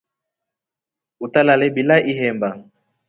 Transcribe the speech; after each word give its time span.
Utalale 1.25 1.67
bila 1.75 1.95
ihemba. 2.11 2.49